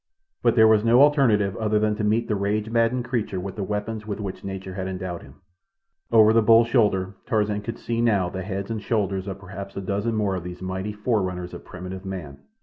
[0.41, 3.63] But there was no alternative other than to meet the rage maddened creature with the
[3.63, 5.35] weapons with which nature had endowed him.
[6.11, 9.79] Over the bull's shoulder Tarzan could see now the heads and shoulders of perhaps a
[9.81, 12.39] dozen more of these mighty fore runners of primitive man.